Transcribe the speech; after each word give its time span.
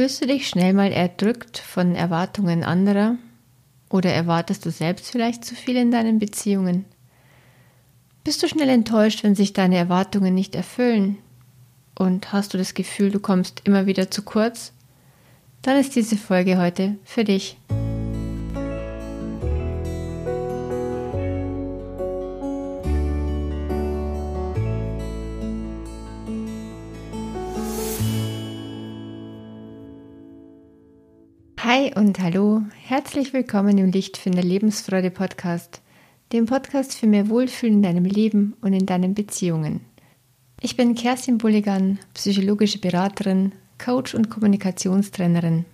Fühlst 0.00 0.22
du 0.22 0.26
dich 0.26 0.48
schnell 0.48 0.72
mal 0.72 0.92
erdrückt 0.92 1.58
von 1.58 1.94
Erwartungen 1.94 2.64
anderer? 2.64 3.16
Oder 3.90 4.10
erwartest 4.14 4.64
du 4.64 4.70
selbst 4.70 5.10
vielleicht 5.10 5.44
zu 5.44 5.54
viel 5.54 5.76
in 5.76 5.90
deinen 5.90 6.18
Beziehungen? 6.18 6.86
Bist 8.24 8.42
du 8.42 8.48
schnell 8.48 8.70
enttäuscht, 8.70 9.22
wenn 9.24 9.34
sich 9.34 9.52
deine 9.52 9.76
Erwartungen 9.76 10.34
nicht 10.34 10.54
erfüllen? 10.54 11.18
Und 11.98 12.32
hast 12.32 12.54
du 12.54 12.56
das 12.56 12.72
Gefühl, 12.72 13.10
du 13.10 13.20
kommst 13.20 13.60
immer 13.64 13.84
wieder 13.84 14.10
zu 14.10 14.22
kurz? 14.22 14.72
Dann 15.60 15.76
ist 15.76 15.94
diese 15.94 16.16
Folge 16.16 16.56
heute 16.56 16.96
für 17.04 17.24
dich. 17.24 17.58
Hi 31.80 31.94
und 31.96 32.20
hallo, 32.20 32.60
herzlich 32.86 33.32
willkommen 33.32 33.78
im 33.78 33.90
Lichtfinder 33.90 34.42
Lebensfreude 34.42 35.10
Podcast, 35.10 35.80
dem 36.30 36.44
Podcast 36.44 36.94
für 36.94 37.06
mehr 37.06 37.30
Wohlfühlen 37.30 37.76
in 37.76 37.82
deinem 37.82 38.04
Leben 38.04 38.54
und 38.60 38.74
in 38.74 38.84
deinen 38.84 39.14
Beziehungen. 39.14 39.80
Ich 40.60 40.76
bin 40.76 40.94
Kerstin 40.94 41.38
Bulligan, 41.38 41.98
psychologische 42.12 42.80
Beraterin, 42.80 43.52
Coach 43.82 44.14
und 44.14 44.28
Kommunikationstrainerin. 44.28 45.64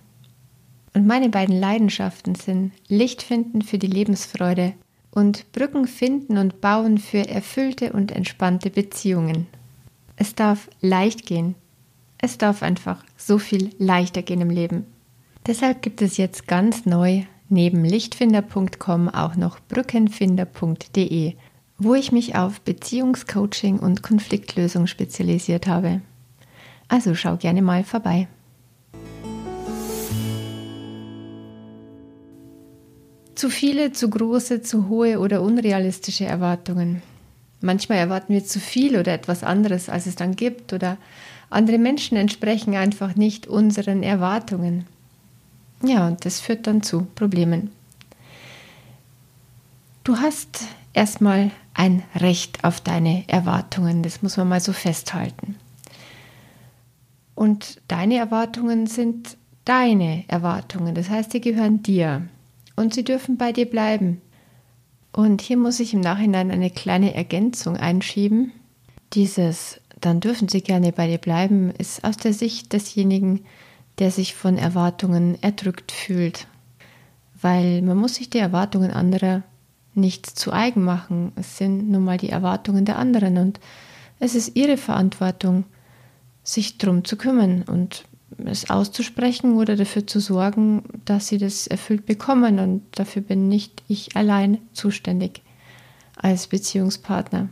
Und 0.93 1.07
meine 1.07 1.27
beiden 1.27 1.59
Leidenschaften 1.59 2.35
sind 2.35 2.71
Licht 2.87 3.21
finden 3.21 3.61
für 3.61 3.77
die 3.77 3.87
Lebensfreude 3.87 4.75
und 5.11 5.51
Brücken 5.51 5.87
finden 5.87 6.37
und 6.37 6.61
bauen 6.61 6.99
für 6.99 7.27
erfüllte 7.27 7.91
und 7.91 8.13
entspannte 8.13 8.69
Beziehungen. 8.69 9.47
Es 10.15 10.35
darf 10.35 10.69
leicht 10.79 11.25
gehen. 11.25 11.55
Es 12.17 12.37
darf 12.37 12.63
einfach 12.63 13.03
so 13.17 13.39
viel 13.39 13.71
leichter 13.77 14.21
gehen 14.21 14.39
im 14.39 14.49
Leben. 14.49 14.85
Deshalb 15.47 15.81
gibt 15.81 16.01
es 16.01 16.17
jetzt 16.17 16.45
ganz 16.45 16.85
neu 16.85 17.23
neben 17.47 17.85
lichtfinder.com 17.85 19.07
auch 19.07 19.37
noch 19.37 19.61
brückenfinder.de, 19.69 21.35
wo 21.77 21.95
ich 21.95 22.11
mich 22.11 22.35
auf 22.35 22.59
Beziehungscoaching 22.59 23.79
und 23.79 24.03
Konfliktlösung 24.03 24.87
spezialisiert 24.87 25.65
habe. 25.65 26.01
Also 26.89 27.15
schau 27.15 27.37
gerne 27.37 27.61
mal 27.61 27.85
vorbei. 27.85 28.27
Zu 33.35 33.49
viele, 33.49 33.93
zu 33.93 34.09
große, 34.09 34.63
zu 34.63 34.89
hohe 34.89 35.19
oder 35.19 35.41
unrealistische 35.41 36.25
Erwartungen. 36.25 37.01
Manchmal 37.61 37.99
erwarten 37.99 38.33
wir 38.33 38.43
zu 38.43 38.59
viel 38.59 38.99
oder 38.99 39.13
etwas 39.13 39.43
anderes, 39.45 39.87
als 39.87 40.07
es 40.07 40.15
dann 40.15 40.35
gibt, 40.35 40.73
oder 40.73 40.97
andere 41.49 41.77
Menschen 41.77 42.17
entsprechen 42.17 42.75
einfach 42.75 43.15
nicht 43.15 43.47
unseren 43.47 44.03
Erwartungen. 44.03 44.85
Ja, 45.83 46.07
und 46.07 46.25
das 46.25 46.39
führt 46.39 46.67
dann 46.67 46.81
zu 46.81 47.07
Problemen. 47.15 47.71
Du 50.03 50.17
hast 50.17 50.65
erstmal 50.93 51.51
ein 51.73 52.03
Recht 52.15 52.63
auf 52.63 52.81
deine 52.81 53.23
Erwartungen, 53.27 54.03
das 54.03 54.21
muss 54.21 54.37
man 54.37 54.49
mal 54.49 54.61
so 54.61 54.73
festhalten. 54.73 55.55
Und 57.35 57.81
deine 57.87 58.15
Erwartungen 58.15 58.87
sind 58.87 59.37
deine 59.65 60.23
Erwartungen, 60.27 60.95
das 60.95 61.09
heißt, 61.09 61.33
sie 61.33 61.41
gehören 61.41 61.83
dir 61.83 62.23
und 62.75 62.93
sie 62.93 63.03
dürfen 63.03 63.37
bei 63.37 63.51
dir 63.51 63.65
bleiben. 63.65 64.21
Und 65.11 65.41
hier 65.41 65.57
muss 65.57 65.79
ich 65.79 65.93
im 65.93 65.99
Nachhinein 65.99 66.51
eine 66.51 66.69
kleine 66.69 67.13
Ergänzung 67.13 67.75
einschieben. 67.75 68.51
Dieses, 69.13 69.81
dann 69.99 70.19
dürfen 70.19 70.47
sie 70.47 70.61
gerne 70.61 70.91
bei 70.91 71.07
dir 71.07 71.17
bleiben, 71.17 71.71
ist 71.71 72.03
aus 72.03 72.17
der 72.17 72.33
Sicht 72.33 72.73
desjenigen, 72.73 73.45
der 73.99 74.11
sich 74.11 74.35
von 74.35 74.57
Erwartungen 74.57 75.37
erdrückt 75.41 75.91
fühlt. 75.91 76.47
Weil 77.41 77.81
man 77.81 77.97
muss 77.97 78.15
sich 78.15 78.29
die 78.29 78.39
Erwartungen 78.39 78.91
anderer 78.91 79.43
nicht 79.93 80.25
zu 80.25 80.53
eigen 80.53 80.83
machen. 80.83 81.31
Es 81.35 81.57
sind 81.57 81.89
nun 81.89 82.03
mal 82.03 82.17
die 82.17 82.29
Erwartungen 82.29 82.85
der 82.85 82.97
anderen 82.97 83.37
und 83.37 83.59
es 84.19 84.35
ist 84.35 84.55
ihre 84.55 84.77
Verantwortung, 84.77 85.65
sich 86.43 86.77
darum 86.77 87.03
zu 87.03 87.17
kümmern 87.17 87.63
und 87.63 88.05
es 88.45 88.69
auszusprechen 88.69 89.55
oder 89.55 89.75
dafür 89.75 90.05
zu 90.05 90.19
sorgen, 90.19 90.83
dass 91.05 91.27
sie 91.27 91.37
das 91.37 91.67
erfüllt 91.67 92.05
bekommen. 92.05 92.59
Und 92.59 92.83
dafür 92.91 93.21
bin 93.21 93.47
nicht 93.47 93.83
ich 93.87 94.15
allein 94.15 94.59
zuständig 94.73 95.41
als 96.15 96.47
Beziehungspartner. 96.47 97.49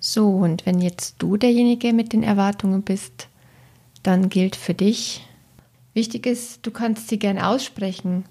So, 0.00 0.30
und 0.30 0.66
wenn 0.66 0.80
jetzt 0.80 1.16
du 1.18 1.36
derjenige 1.36 1.92
mit 1.92 2.12
den 2.12 2.22
Erwartungen 2.22 2.82
bist, 2.82 3.28
dann 4.02 4.28
gilt 4.28 4.56
für 4.56 4.74
dich, 4.74 5.26
Wichtig 5.94 6.26
ist, 6.26 6.66
du 6.66 6.70
kannst 6.70 7.08
sie 7.08 7.18
gern 7.18 7.38
aussprechen. 7.38 8.24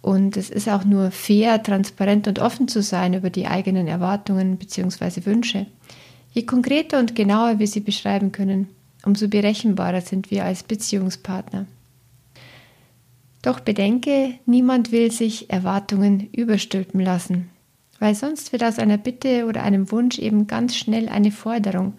Und 0.00 0.36
es 0.36 0.50
ist 0.50 0.68
auch 0.68 0.84
nur 0.84 1.10
fair, 1.10 1.62
transparent 1.62 2.26
und 2.26 2.40
offen 2.40 2.66
zu 2.68 2.82
sein 2.82 3.14
über 3.14 3.30
die 3.30 3.46
eigenen 3.46 3.86
Erwartungen 3.86 4.56
bzw. 4.56 5.24
Wünsche. 5.24 5.66
Je 6.32 6.42
konkreter 6.42 6.98
und 6.98 7.14
genauer 7.14 7.58
wir 7.58 7.66
sie 7.66 7.80
beschreiben 7.80 8.32
können, 8.32 8.68
umso 9.04 9.28
berechenbarer 9.28 10.00
sind 10.00 10.30
wir 10.30 10.44
als 10.44 10.62
Beziehungspartner. 10.62 11.66
Doch 13.42 13.60
bedenke, 13.60 14.34
niemand 14.46 14.92
will 14.92 15.10
sich 15.10 15.50
Erwartungen 15.50 16.28
überstülpen 16.30 17.00
lassen, 17.00 17.50
weil 17.98 18.14
sonst 18.14 18.52
wird 18.52 18.64
aus 18.64 18.78
einer 18.78 18.98
Bitte 18.98 19.46
oder 19.46 19.64
einem 19.64 19.90
Wunsch 19.90 20.18
eben 20.18 20.46
ganz 20.46 20.76
schnell 20.76 21.08
eine 21.08 21.32
Forderung 21.32 21.94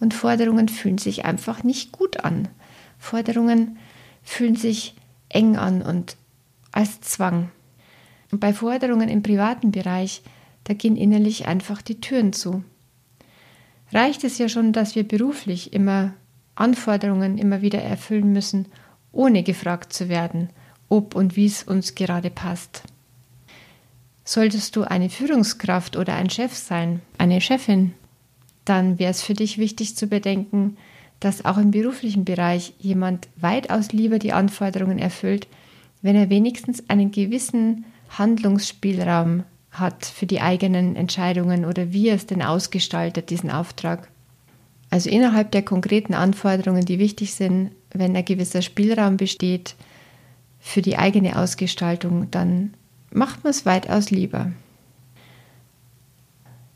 und 0.00 0.12
Forderungen 0.12 0.68
fühlen 0.68 0.98
sich 0.98 1.24
einfach 1.24 1.62
nicht 1.62 1.92
gut 1.92 2.24
an. 2.24 2.48
Forderungen 2.98 3.78
fühlen 4.28 4.56
sich 4.56 4.94
eng 5.28 5.56
an 5.56 5.82
und 5.82 6.16
als 6.70 7.00
Zwang. 7.00 7.50
Und 8.30 8.40
bei 8.40 8.52
Forderungen 8.52 9.08
im 9.08 9.22
privaten 9.22 9.72
Bereich, 9.72 10.22
da 10.64 10.74
gehen 10.74 10.96
innerlich 10.96 11.46
einfach 11.46 11.80
die 11.80 12.00
Türen 12.00 12.32
zu. 12.32 12.62
Reicht 13.92 14.24
es 14.24 14.38
ja 14.38 14.48
schon, 14.48 14.72
dass 14.72 14.94
wir 14.94 15.08
beruflich 15.08 15.72
immer 15.72 16.12
Anforderungen 16.54 17.38
immer 17.38 17.62
wieder 17.62 17.80
erfüllen 17.80 18.32
müssen, 18.32 18.66
ohne 19.12 19.42
gefragt 19.42 19.92
zu 19.92 20.08
werden, 20.08 20.50
ob 20.90 21.14
und 21.14 21.36
wie 21.36 21.46
es 21.46 21.62
uns 21.62 21.94
gerade 21.94 22.30
passt. 22.30 22.82
Solltest 24.24 24.76
du 24.76 24.82
eine 24.82 25.08
Führungskraft 25.08 25.96
oder 25.96 26.14
ein 26.14 26.28
Chef 26.28 26.54
sein, 26.54 27.00
eine 27.16 27.40
Chefin, 27.40 27.94
dann 28.66 28.98
wäre 28.98 29.10
es 29.10 29.22
für 29.22 29.32
dich 29.32 29.56
wichtig 29.56 29.96
zu 29.96 30.06
bedenken, 30.06 30.76
dass 31.20 31.44
auch 31.44 31.58
im 31.58 31.70
beruflichen 31.70 32.24
Bereich 32.24 32.74
jemand 32.78 33.28
weitaus 33.36 33.92
lieber 33.92 34.18
die 34.18 34.32
Anforderungen 34.32 34.98
erfüllt, 34.98 35.48
wenn 36.02 36.14
er 36.14 36.30
wenigstens 36.30 36.88
einen 36.88 37.10
gewissen 37.10 37.84
Handlungsspielraum 38.10 39.44
hat 39.72 40.06
für 40.06 40.26
die 40.26 40.40
eigenen 40.40 40.96
Entscheidungen 40.96 41.64
oder 41.64 41.92
wie 41.92 42.08
er 42.08 42.14
es 42.14 42.26
denn 42.26 42.42
ausgestaltet, 42.42 43.30
diesen 43.30 43.50
Auftrag. 43.50 44.08
Also 44.90 45.10
innerhalb 45.10 45.50
der 45.50 45.62
konkreten 45.62 46.14
Anforderungen, 46.14 46.84
die 46.84 46.98
wichtig 46.98 47.34
sind, 47.34 47.72
wenn 47.92 48.16
ein 48.16 48.24
gewisser 48.24 48.62
Spielraum 48.62 49.16
besteht 49.16 49.74
für 50.60 50.82
die 50.82 50.96
eigene 50.96 51.38
Ausgestaltung, 51.38 52.30
dann 52.30 52.74
macht 53.10 53.44
man 53.44 53.50
es 53.50 53.66
weitaus 53.66 54.10
lieber. 54.10 54.52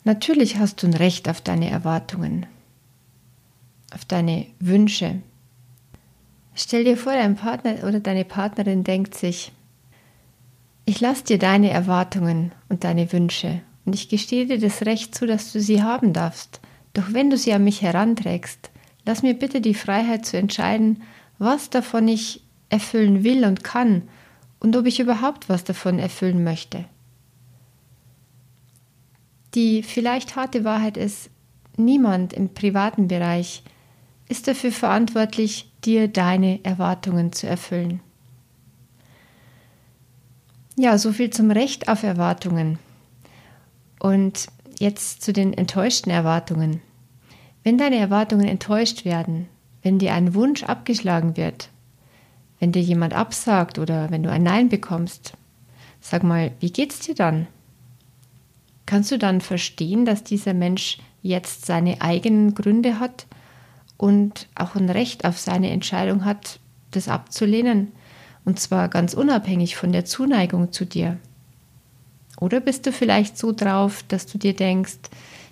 Natürlich 0.05 0.59
hast 0.59 0.83
du 0.83 0.89
ein 0.89 0.95
Recht 0.95 1.29
auf 1.29 1.41
deine 1.41 1.71
Erwartungen 1.71 2.47
auf 3.95 4.05
deine 4.05 4.47
Wünsche. 4.59 5.23
Stell 6.55 6.85
dir 6.85 6.97
vor, 6.97 7.13
dein 7.13 7.37
Partner 7.37 7.87
oder 7.87 8.01
deine 8.01 8.25
Partnerin 8.25 8.85
denkt 8.85 9.15
sich, 9.15 9.53
ich 10.85 11.01
lasse 11.01 11.25
dir 11.25 11.39
deine 11.39 11.71
Erwartungen 11.71 12.53
und 12.69 12.85
deine 12.85 13.13
Wünsche 13.13 13.61
und 13.85 13.95
ich 13.95 14.09
gestehe 14.09 14.47
dir 14.47 14.59
das 14.59 14.85
Recht 14.85 15.15
zu, 15.15 15.27
dass 15.27 15.53
du 15.53 15.61
sie 15.61 15.83
haben 15.83 16.13
darfst. 16.13 16.61
Doch 16.93 17.13
wenn 17.13 17.31
du 17.31 17.37
sie 17.37 17.53
an 17.53 17.65
mich 17.65 17.83
heranträgst, 17.83 18.71
lass 19.07 19.23
mir 19.23 19.35
bitte 19.35 19.61
die 19.61 19.75
Freiheit 19.75 20.27
zu 20.27 20.37
entscheiden, 20.37 21.03
was 21.39 21.71
davon 21.71 22.09
ich 22.09 22.43
erfüllen 22.69 23.25
will 23.25 23.45
und 23.45 23.65
kann 23.65 24.03
und 24.61 24.77
ob 24.77 24.87
ich 24.87 25.01
überhaupt 25.01 25.49
was 25.49 25.65
davon 25.65 25.99
erfüllen 25.99 26.45
möchte. 26.45 26.85
Die 29.55 29.83
vielleicht 29.83 30.37
harte 30.37 30.65
Wahrheit 30.65 30.97
ist, 30.97 31.31
niemand 31.77 32.33
im 32.33 32.55
privaten 32.55 33.09
Bereich 33.09 33.63
ist 34.33 34.49
dafür 34.49 34.73
verantwortlich, 34.73 35.71
dir 35.85 36.09
deine 36.09 36.65
Erwartungen 36.65 37.33
zu 37.33 37.47
erfüllen. 37.47 38.01
Ja, 40.75 40.97
so 40.97 41.13
viel 41.13 41.29
zum 41.29 41.51
Recht 41.51 41.89
auf 41.89 42.03
Erwartungen. 42.03 42.79
Und 44.01 44.47
jetzt 44.79 45.21
zu 45.21 45.35
den 45.35 45.53
enttäuschten 45.53 46.11
Erwartungen. 46.11 46.81
Wenn 47.63 47.77
deine 47.77 47.97
Erwartungen 47.97 48.49
enttäuscht 48.49 49.05
werden, 49.05 49.49
wenn 49.83 49.99
dir 49.99 50.15
ein 50.15 50.33
Wunsch 50.33 50.63
abgeschlagen 50.63 51.37
wird, 51.37 51.69
wenn 52.59 52.73
dir 52.73 52.81
jemand 52.81 53.13
absagt 53.13 53.79
oder 53.79 54.11
wenn 54.11 54.23
du 54.23 54.31
ein 54.31 54.43
Nein 54.43 54.71
bekommst, 54.71 55.35
sag 56.01 56.23
mal, 56.23 56.53
wie 56.59 56.73
geht's 56.73 57.01
dir 57.01 57.15
dann? 57.15 57.49
Kannst 58.87 59.11
du 59.11 59.19
dann 59.19 59.43
verstehen, 59.43 60.07
dass 60.07 60.25
dieser 60.25 60.55
Mensch 60.55 60.97
jetzt 61.21 61.67
seine 61.67 62.01
eigenen 62.01 62.55
Gründe 62.55 62.99
hat, 62.99 63.27
und 64.03 64.49
auch 64.57 64.75
ein 64.75 64.91
Recht 64.91 65.25
auf 65.25 65.39
seine 65.39 65.71
Entscheidung 65.71 66.25
hat, 66.25 66.59
das 66.91 67.07
abzulehnen, 67.07 67.93
und 68.45 68.59
zwar 68.59 68.89
ganz 68.89 69.15
unabhängig 69.15 69.77
von 69.77 69.93
der 69.93 70.05
Zuneigung 70.05 70.73
zu 70.73 70.85
dir. 70.85 71.19
Oder 72.41 72.59
bist 72.59 72.85
du 72.85 72.91
vielleicht 72.91 73.39
so 73.39 73.53
drauf, 73.53 74.03
dass 74.09 74.27
du 74.27 74.39
dir 74.39 74.57
denkst, 74.57 74.99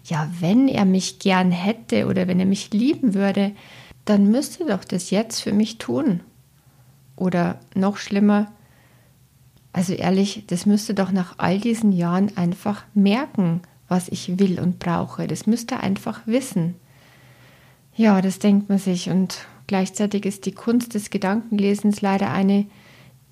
ja, 0.05 0.29
wenn 0.41 0.67
er 0.67 0.85
mich 0.85 1.20
gern 1.20 1.52
hätte 1.52 2.08
oder 2.08 2.26
wenn 2.26 2.41
er 2.41 2.47
mich 2.47 2.73
lieben 2.73 3.14
würde, 3.14 3.52
dann 4.05 4.32
müsste 4.32 4.67
doch 4.67 4.82
das 4.82 5.11
jetzt 5.11 5.43
für 5.43 5.52
mich 5.52 5.79
tun. 5.79 6.19
Oder 7.14 7.61
noch 7.76 7.99
schlimmer, 7.99 8.50
also 9.73 9.93
ehrlich, 9.93 10.43
das 10.49 10.67
müsste 10.67 10.93
doch 10.94 11.12
nach 11.12 11.35
all 11.38 11.61
diesen 11.61 11.93
Jahren 11.93 12.37
einfach 12.37 12.82
merken, 12.94 13.62
was 13.87 14.08
ich 14.08 14.41
will 14.41 14.58
und 14.58 14.81
brauche. 14.81 15.29
Das 15.29 15.47
müsste 15.47 15.79
einfach 15.79 16.23
wissen. 16.26 16.75
Ja, 18.00 18.23
das 18.23 18.38
denkt 18.38 18.70
man 18.70 18.79
sich 18.79 19.11
und 19.11 19.47
gleichzeitig 19.67 20.25
ist 20.25 20.47
die 20.47 20.52
Kunst 20.52 20.94
des 20.94 21.11
Gedankenlesens 21.11 22.00
leider 22.00 22.31
eine, 22.31 22.64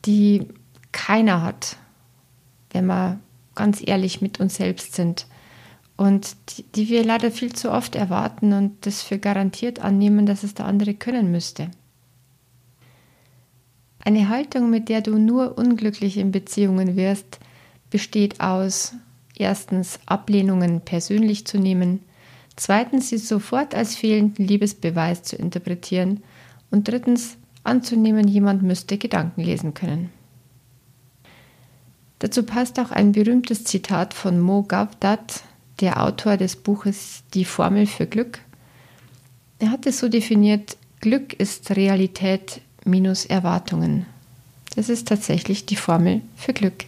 die 0.04 0.46
keiner 0.92 1.42
hat, 1.42 1.78
wenn 2.72 2.84
wir 2.84 3.18
ganz 3.54 3.80
ehrlich 3.82 4.20
mit 4.20 4.40
uns 4.40 4.56
selbst 4.56 4.94
sind 4.94 5.26
und 5.96 6.36
die, 6.50 6.64
die 6.64 6.90
wir 6.90 7.02
leider 7.02 7.30
viel 7.30 7.54
zu 7.54 7.72
oft 7.72 7.94
erwarten 7.94 8.52
und 8.52 8.84
das 8.84 9.00
für 9.00 9.18
garantiert 9.18 9.78
annehmen, 9.78 10.26
dass 10.26 10.42
es 10.42 10.52
der 10.52 10.66
andere 10.66 10.92
können 10.92 11.30
müsste. 11.30 11.70
Eine 14.04 14.28
Haltung, 14.28 14.68
mit 14.68 14.90
der 14.90 15.00
du 15.00 15.16
nur 15.16 15.56
unglücklich 15.56 16.18
in 16.18 16.30
Beziehungen 16.30 16.94
wirst, 16.94 17.40
besteht 17.88 18.42
aus 18.42 18.92
erstens 19.34 19.98
Ablehnungen 20.04 20.82
persönlich 20.82 21.46
zu 21.46 21.58
nehmen, 21.58 22.00
zweitens 22.58 23.08
sie 23.08 23.18
sofort 23.18 23.74
als 23.74 23.94
fehlenden 23.96 24.46
Liebesbeweis 24.46 25.22
zu 25.22 25.36
interpretieren 25.36 26.22
und 26.70 26.88
drittens 26.88 27.36
anzunehmen, 27.64 28.26
jemand 28.26 28.62
müsste 28.62 28.98
Gedanken 28.98 29.42
lesen 29.42 29.74
können. 29.74 30.10
Dazu 32.18 32.42
passt 32.42 32.80
auch 32.80 32.90
ein 32.90 33.12
berühmtes 33.12 33.64
Zitat 33.64 34.12
von 34.12 34.40
Mo 34.40 34.64
Gavdat, 34.64 35.44
der 35.80 36.02
Autor 36.02 36.36
des 36.36 36.56
Buches 36.56 37.22
Die 37.32 37.44
Formel 37.44 37.86
für 37.86 38.06
Glück. 38.06 38.40
Er 39.60 39.70
hat 39.70 39.86
es 39.86 40.00
so 40.00 40.08
definiert, 40.08 40.76
Glück 41.00 41.32
ist 41.34 41.76
Realität 41.76 42.60
minus 42.84 43.24
Erwartungen. 43.24 44.06
Das 44.74 44.88
ist 44.88 45.06
tatsächlich 45.06 45.66
die 45.66 45.76
Formel 45.76 46.22
für 46.36 46.52
Glück. 46.52 46.84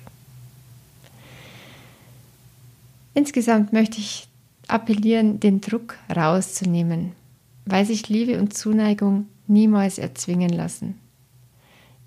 Insgesamt 3.14 3.72
möchte 3.72 3.98
ich 3.98 4.29
appellieren, 4.72 5.40
den 5.40 5.60
Druck 5.60 5.96
rauszunehmen, 6.14 7.12
weil 7.64 7.84
sich 7.84 8.08
Liebe 8.08 8.38
und 8.38 8.54
Zuneigung 8.54 9.26
niemals 9.46 9.98
erzwingen 9.98 10.50
lassen. 10.50 10.98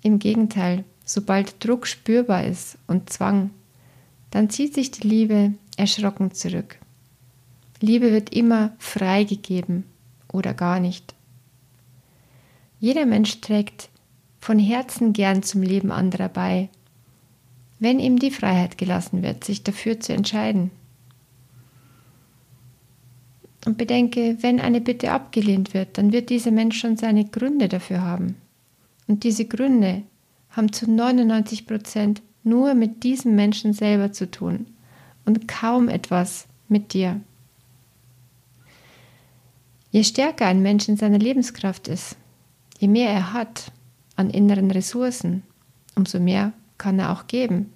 Im 0.02 0.18
Gegenteil, 0.18 0.84
sobald 1.04 1.64
Druck 1.64 1.86
spürbar 1.86 2.44
ist 2.44 2.78
und 2.86 3.10
Zwang, 3.10 3.50
dann 4.30 4.50
zieht 4.50 4.74
sich 4.74 4.90
die 4.90 5.06
Liebe 5.06 5.54
erschrocken 5.76 6.32
zurück. 6.32 6.78
Liebe 7.80 8.12
wird 8.12 8.34
immer 8.34 8.72
freigegeben 8.78 9.84
oder 10.32 10.54
gar 10.54 10.80
nicht. 10.80 11.14
Jeder 12.80 13.06
Mensch 13.06 13.40
trägt 13.40 13.88
von 14.40 14.58
Herzen 14.58 15.12
gern 15.12 15.42
zum 15.42 15.62
Leben 15.62 15.90
anderer 15.90 16.28
bei, 16.28 16.68
wenn 17.78 17.98
ihm 17.98 18.18
die 18.18 18.30
Freiheit 18.30 18.78
gelassen 18.78 19.22
wird, 19.22 19.44
sich 19.44 19.62
dafür 19.62 20.00
zu 20.00 20.12
entscheiden. 20.12 20.70
Und 23.64 23.78
bedenke, 23.78 24.36
wenn 24.40 24.60
eine 24.60 24.80
Bitte 24.80 25.10
abgelehnt 25.10 25.72
wird, 25.72 25.96
dann 25.96 26.12
wird 26.12 26.28
dieser 26.28 26.50
Mensch 26.50 26.78
schon 26.78 26.96
seine 26.96 27.24
Gründe 27.24 27.68
dafür 27.68 28.02
haben. 28.02 28.36
Und 29.06 29.24
diese 29.24 29.46
Gründe 29.46 30.02
haben 30.50 30.72
zu 30.72 30.90
99 30.90 31.66
Prozent 31.66 32.22
nur 32.42 32.74
mit 32.74 33.02
diesem 33.02 33.34
Menschen 33.34 33.72
selber 33.72 34.12
zu 34.12 34.30
tun 34.30 34.66
und 35.24 35.48
kaum 35.48 35.88
etwas 35.88 36.46
mit 36.68 36.92
dir. 36.92 37.20
Je 39.90 40.04
stärker 40.04 40.46
ein 40.46 40.60
Mensch 40.60 40.88
in 40.88 40.96
seiner 40.96 41.18
Lebenskraft 41.18 41.88
ist, 41.88 42.16
je 42.78 42.88
mehr 42.88 43.10
er 43.10 43.32
hat 43.32 43.72
an 44.16 44.30
inneren 44.30 44.70
Ressourcen, 44.70 45.42
umso 45.94 46.18
mehr 46.18 46.52
kann 46.78 46.98
er 46.98 47.12
auch 47.12 47.26
geben. 47.26 47.72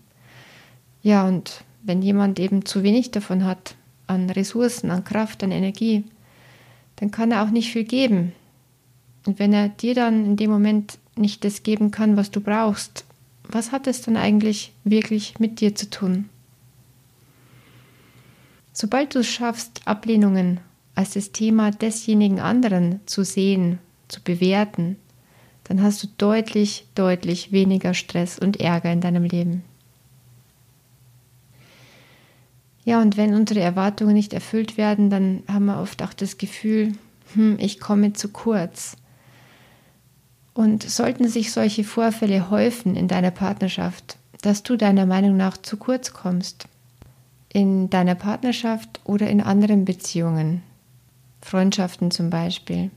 Ja, 1.02 1.26
und 1.26 1.64
wenn 1.82 2.02
jemand 2.02 2.38
eben 2.38 2.64
zu 2.64 2.82
wenig 2.82 3.11
davon 3.11 3.44
hat, 3.44 3.76
an 4.08 4.28
Ressourcen, 4.31 4.90
an 4.90 5.05
Kraft, 5.05 5.44
an 5.44 5.52
Energie, 5.52 6.05
dann 6.96 7.10
kann 7.10 7.31
er 7.31 7.44
auch 7.44 7.50
nicht 7.50 7.72
viel 7.72 7.84
geben. 7.84 8.32
Und 9.26 9.38
wenn 9.38 9.52
er 9.52 9.69
dir 9.69 9.94
dann 9.94 10.25
in 10.25 10.37
dem 10.37 10.50
Moment 10.50 10.99
nicht 11.16 11.44
das 11.44 11.62
geben 11.62 11.90
kann, 11.90 12.16
was 12.16 12.31
du 12.31 12.40
brauchst, 12.40 13.05
was 13.44 13.72
hat 13.72 13.87
es 13.87 14.02
dann 14.02 14.16
eigentlich 14.16 14.72
wirklich 14.84 15.38
mit 15.38 15.60
dir 15.60 15.75
zu 15.75 15.88
tun? 15.88 16.28
Sobald 18.72 19.14
du 19.14 19.20
es 19.20 19.26
schaffst, 19.26 19.82
Ablehnungen 19.87 20.60
als 20.94 21.14
das 21.14 21.32
Thema 21.32 21.70
desjenigen 21.70 22.40
anderen 22.40 23.00
zu 23.06 23.25
sehen, 23.25 23.78
zu 24.08 24.22
bewerten, 24.22 24.96
dann 25.64 25.82
hast 25.82 26.02
du 26.02 26.08
deutlich, 26.19 26.87
deutlich 26.94 27.52
weniger 27.52 27.94
Stress 27.94 28.38
und 28.38 28.58
Ärger 28.60 28.93
in 28.93 29.00
deinem 29.00 29.25
Leben. 29.25 29.62
Ja, 32.88 33.02
und 33.02 33.19
wenn 33.19 33.35
unsere 33.35 33.61
Erwartungen 33.61 34.14
nicht 34.14 34.32
erfüllt 34.32 34.79
werden, 34.79 35.11
dann 35.11 35.43
haben 35.46 35.67
wir 35.67 35.79
oft 35.79 36.02
auch 36.02 36.14
das 36.14 36.38
Gefühl, 36.38 36.94
hm, 37.35 37.58
ich 37.61 37.81
komme 37.81 38.14
zu 38.14 38.31
kurz. 38.31 38.96
Und 40.55 40.85
sollten 40.85 41.29
sich 41.29 41.52
solche 41.52 41.85
Vorfälle 41.85 42.49
häufen 42.49 42.96
in 42.96 43.06
deiner 43.06 43.31
Partnerschaft, 43.31 44.17
dass 44.40 44.62
du 44.62 44.79
deiner 44.79 45.05
Meinung 45.05 45.37
nach 45.37 45.58
zu 45.58 45.76
kurz 45.76 46.14
kommst, 46.14 46.64
in 47.52 47.90
deiner 47.90 48.14
Partnerschaft 48.14 49.00
oder 49.05 49.29
in 49.29 49.43
anderen 49.43 49.84
Beziehungen, 49.84 50.62
Freundschaften 51.43 52.11
zum 52.11 52.31
Beispiel, 52.31 52.91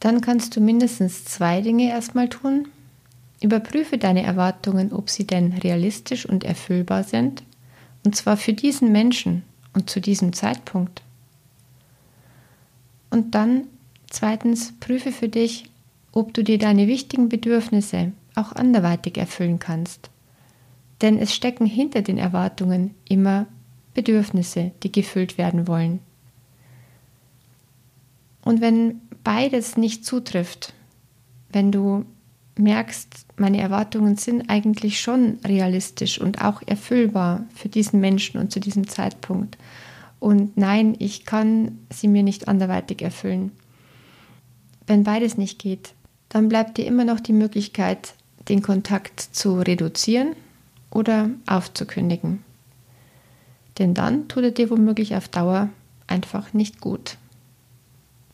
dann 0.00 0.20
kannst 0.20 0.54
du 0.54 0.60
mindestens 0.60 1.24
zwei 1.24 1.62
Dinge 1.62 1.88
erstmal 1.88 2.28
tun. 2.28 2.68
Überprüfe 3.40 3.96
deine 3.96 4.22
Erwartungen, 4.22 4.92
ob 4.92 5.08
sie 5.08 5.26
denn 5.26 5.54
realistisch 5.54 6.26
und 6.26 6.44
erfüllbar 6.44 7.04
sind 7.04 7.42
und 8.06 8.14
zwar 8.14 8.36
für 8.36 8.52
diesen 8.52 8.92
Menschen 8.92 9.42
und 9.74 9.90
zu 9.90 10.00
diesem 10.00 10.32
Zeitpunkt. 10.32 11.02
Und 13.10 13.34
dann 13.34 13.64
zweitens 14.08 14.72
prüfe 14.78 15.10
für 15.10 15.28
dich, 15.28 15.64
ob 16.12 16.32
du 16.32 16.44
dir 16.44 16.56
deine 16.56 16.86
wichtigen 16.86 17.28
Bedürfnisse 17.28 18.12
auch 18.36 18.52
anderweitig 18.52 19.18
erfüllen 19.18 19.58
kannst. 19.58 20.08
Denn 21.02 21.18
es 21.18 21.34
stecken 21.34 21.66
hinter 21.66 22.00
den 22.00 22.16
Erwartungen 22.16 22.94
immer 23.08 23.46
Bedürfnisse, 23.92 24.70
die 24.84 24.92
gefüllt 24.92 25.36
werden 25.36 25.66
wollen. 25.66 25.98
Und 28.42 28.60
wenn 28.60 29.00
beides 29.24 29.76
nicht 29.76 30.04
zutrifft, 30.04 30.74
wenn 31.50 31.72
du 31.72 32.04
merkst, 32.58 33.26
meine 33.36 33.60
Erwartungen 33.60 34.16
sind 34.16 34.48
eigentlich 34.48 35.00
schon 35.00 35.38
realistisch 35.46 36.20
und 36.20 36.42
auch 36.42 36.62
erfüllbar 36.66 37.44
für 37.54 37.68
diesen 37.68 38.00
Menschen 38.00 38.40
und 38.40 38.50
zu 38.50 38.60
diesem 38.60 38.88
Zeitpunkt. 38.88 39.58
Und 40.18 40.56
nein, 40.56 40.96
ich 40.98 41.26
kann 41.26 41.78
sie 41.90 42.08
mir 42.08 42.22
nicht 42.22 42.48
anderweitig 42.48 43.02
erfüllen. 43.02 43.52
Wenn 44.86 45.04
beides 45.04 45.36
nicht 45.36 45.58
geht, 45.58 45.92
dann 46.28 46.48
bleibt 46.48 46.78
dir 46.78 46.86
immer 46.86 47.04
noch 47.04 47.20
die 47.20 47.32
Möglichkeit, 47.32 48.14
den 48.48 48.62
Kontakt 48.62 49.20
zu 49.20 49.60
reduzieren 49.60 50.34
oder 50.90 51.30
aufzukündigen. 51.46 52.42
Denn 53.78 53.92
dann 53.92 54.28
tut 54.28 54.44
er 54.44 54.50
dir 54.52 54.70
womöglich 54.70 55.14
auf 55.14 55.28
Dauer 55.28 55.68
einfach 56.06 56.54
nicht 56.54 56.80
gut. 56.80 57.18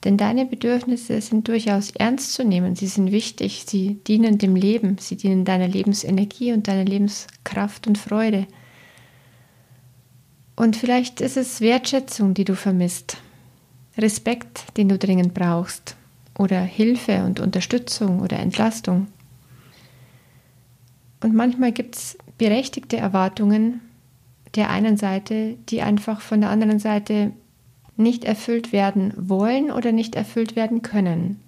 Denn 0.04 0.16
deine 0.16 0.47
Bedürfnisse 0.47 1.21
sind 1.21 1.47
durchaus 1.47 1.90
ernst 1.92 2.35
zu 2.35 2.44
nehmen. 2.44 2.75
Sie 2.75 2.88
sind 2.88 3.12
wichtig. 3.12 3.64
Sie 3.66 4.00
dienen 4.06 4.38
dem 4.38 4.56
Leben. 4.56 4.99
Sie 4.99 5.16
dienen 5.16 5.44
deiner 5.44 5.68
Lebensenergie 5.68 6.52
und 6.52 6.66
deiner 6.66 6.85
Lebenskraft 6.85 7.87
und 7.87 7.99
Freude. 7.99 8.47
Und 10.56 10.76
vielleicht 10.76 11.21
ist 11.21 11.37
es 11.37 11.61
Wertschätzung, 11.61 12.35
die 12.35 12.44
du 12.44 12.56
vermisst. 12.56 13.18
Respekt, 13.97 14.76
den 14.76 14.88
du 14.88 14.99
dringend 14.99 15.35
brauchst. 15.35 15.97
Oder 16.37 16.61
Hilfe 16.61 17.25
und 17.25 17.38
Unterstützung 17.38 18.21
oder 18.21 18.38
Entlastung. 18.38 19.06
Und 21.23 21.35
manchmal 21.35 21.71
gibt 21.71 21.94
es 21.94 22.18
berechtigte 22.38 22.97
Erwartungen 22.97 23.80
der 24.56 24.71
einen 24.71 24.97
Seite, 24.97 25.56
die 25.68 25.80
einfach 25.80 26.21
von 26.21 26.40
der 26.40 26.50
anderen 26.50 26.78
Seite 26.78 27.32
nicht 27.96 28.25
erfüllt 28.25 28.72
werden 28.72 29.12
wollen 29.16 29.70
oder 29.70 29.92
nicht 29.92 30.14
erfüllt 30.14 30.56
werden 30.56 30.82
können, 30.82 31.40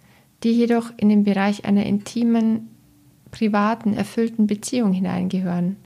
die 0.42 0.52
jedoch 0.52 0.92
in 0.96 1.08
den 1.08 1.24
Bereich 1.24 1.64
einer 1.64 1.86
intimen, 1.86 2.68
privaten, 3.30 3.94
erfüllten 3.94 4.46
Beziehung 4.46 4.92
hineingehören. 4.92 5.76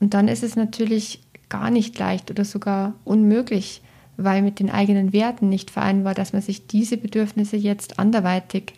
Und 0.00 0.14
dann 0.14 0.28
ist 0.28 0.42
es 0.42 0.56
natürlich 0.56 1.20
gar 1.48 1.70
nicht 1.70 1.98
leicht 1.98 2.30
oder 2.30 2.44
sogar 2.44 2.94
unmöglich, 3.04 3.82
weil 4.16 4.42
mit 4.42 4.60
den 4.60 4.70
eigenen 4.70 5.12
Werten 5.12 5.48
nicht 5.48 5.70
vereinbar, 5.70 6.14
dass 6.14 6.32
man 6.32 6.42
sich 6.42 6.66
diese 6.66 6.96
Bedürfnisse 6.96 7.56
jetzt 7.56 7.98
anderweitig 7.98 8.74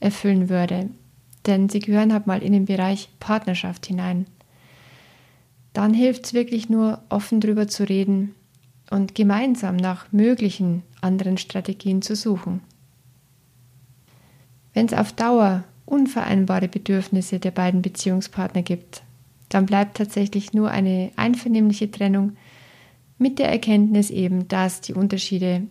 erfüllen 0.00 0.48
würde. 0.48 0.88
denn 1.46 1.68
sie 1.68 1.80
gehören 1.80 2.14
halt 2.14 2.26
mal 2.26 2.42
in 2.42 2.54
den 2.54 2.64
Bereich 2.64 3.10
Partnerschaft 3.20 3.84
hinein. 3.84 4.24
Dann 5.74 5.92
hilft 5.92 6.24
es 6.24 6.32
wirklich 6.32 6.70
nur, 6.70 7.02
offen 7.10 7.38
drüber 7.40 7.68
zu 7.68 7.86
reden 7.86 8.34
und 8.90 9.14
gemeinsam 9.14 9.76
nach 9.76 10.12
möglichen 10.12 10.82
anderen 11.00 11.38
Strategien 11.38 12.02
zu 12.02 12.14
suchen. 12.16 12.60
Wenn 14.72 14.86
es 14.86 14.94
auf 14.94 15.12
Dauer 15.12 15.64
unvereinbare 15.86 16.68
Bedürfnisse 16.68 17.38
der 17.38 17.50
beiden 17.50 17.82
Beziehungspartner 17.82 18.62
gibt, 18.62 19.02
dann 19.48 19.66
bleibt 19.66 19.96
tatsächlich 19.96 20.52
nur 20.52 20.70
eine 20.70 21.12
einvernehmliche 21.16 21.90
Trennung 21.90 22.36
mit 23.18 23.38
der 23.38 23.50
Erkenntnis 23.50 24.10
eben, 24.10 24.48
dass 24.48 24.80
die 24.80 24.94
Unterschiede 24.94 25.62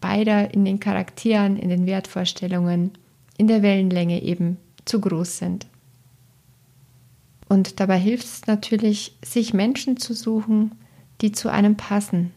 beider 0.00 0.52
in 0.52 0.64
den 0.64 0.80
Charakteren, 0.80 1.56
in 1.56 1.68
den 1.68 1.86
Wertvorstellungen, 1.86 2.90
in 3.38 3.46
der 3.46 3.62
Wellenlänge 3.62 4.22
eben 4.22 4.58
zu 4.84 5.00
groß 5.00 5.38
sind. 5.38 5.66
Und 7.48 7.80
dabei 7.80 7.98
hilft 7.98 8.24
es 8.24 8.46
natürlich, 8.46 9.16
sich 9.24 9.54
Menschen 9.54 9.96
zu 9.96 10.14
suchen, 10.14 10.72
die 11.20 11.32
zu 11.32 11.50
einem 11.50 11.76
passen, 11.76 12.32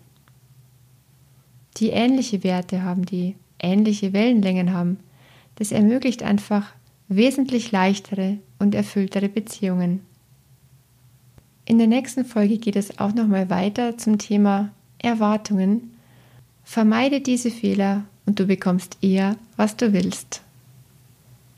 die 1.78 1.90
ähnliche 1.90 2.44
Werte 2.44 2.84
haben, 2.84 3.06
die 3.06 3.36
ähnliche 3.60 4.14
Wellenlängen 4.14 4.74
haben. 4.74 5.00
Das 5.56 5.72
ermöglicht 5.72 6.24
einfach 6.24 6.74
wesentlich 7.08 7.72
leichtere 7.72 8.38
und 8.60 8.76
erfülltere 8.76 9.30
Beziehungen. 9.30 10.02
In 11.66 11.78
der 11.78 11.88
nächsten 11.88 12.26
Folge 12.26 12.58
geht 12.58 12.76
es 12.76 13.00
auch 13.00 13.14
nochmal 13.14 13.50
weiter 13.50 13.98
zum 13.98 14.18
Thema 14.18 14.72
Erwartungen. 15.00 15.92
Vermeide 16.64 17.22
diese 17.22 17.52
Fehler 17.52 18.06
und 18.26 18.40
du 18.40 18.46
bekommst 18.46 18.98
eher, 19.02 19.36
was 19.56 19.76
du 19.76 19.94
willst. 19.94 20.42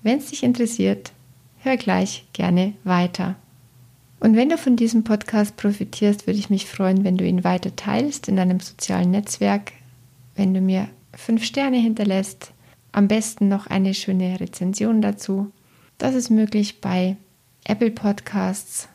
Wenn 0.04 0.20
es 0.20 0.28
dich 0.28 0.44
interessiert, 0.44 1.12
hör 1.60 1.78
gleich 1.78 2.26
gerne 2.34 2.74
weiter. 2.84 3.36
Und 4.20 4.36
wenn 4.36 4.50
du 4.50 4.58
von 4.58 4.76
diesem 4.76 5.04
Podcast 5.04 5.58
profitierst, 5.58 6.26
würde 6.26 6.40
ich 6.40 6.50
mich 6.50 6.66
freuen, 6.66 7.04
wenn 7.04 7.18
du 7.18 7.26
ihn 7.26 7.44
weiter 7.44 7.76
teilst 7.76 8.28
in 8.28 8.36
deinem 8.36 8.60
sozialen 8.60 9.12
Netzwerk, 9.12 9.74
wenn 10.38 10.54
du 10.54 10.62
mir 10.62 10.88
fünf 11.14 11.44
Sterne 11.44 11.78
hinterlässt, 11.78 12.54
am 12.94 13.10
besten 13.10 13.50
noch 13.50 13.68
eine 13.68 13.94
schöne 13.94 14.40
Rezension 14.40 15.02
dazu. 15.02 15.52
Das 15.98 16.16
ist 16.16 16.30
möglich 16.30 16.80
bei 16.80 17.18
Apple 17.66 17.92
Podcasts, 17.92 18.88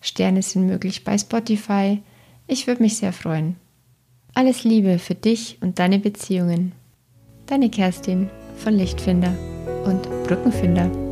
Sterne 0.00 0.42
sind 0.42 0.66
möglich 0.66 1.04
bei 1.04 1.18
Spotify. 1.18 2.00
Ich 2.46 2.66
würde 2.66 2.82
mich 2.82 2.96
sehr 2.96 3.12
freuen. 3.12 3.56
Alles 4.34 4.64
Liebe 4.64 4.98
für 4.98 5.14
dich 5.14 5.58
und 5.60 5.78
deine 5.78 5.98
Beziehungen. 5.98 6.72
Deine 7.46 7.70
Kerstin 7.70 8.30
von 8.56 8.74
Lichtfinder 8.74 9.34
und 9.84 10.02
Brückenfinder. 10.24 11.05